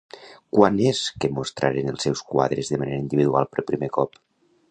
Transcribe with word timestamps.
Quan 0.57 0.79
és 0.91 1.01
que 1.25 1.29
mostraren 1.39 1.91
els 1.93 2.07
seus 2.07 2.25
quadres 2.33 2.73
de 2.73 2.81
manera 2.85 3.03
individual 3.05 3.49
per 3.53 3.67
primer 3.71 3.93
cop? 3.99 4.19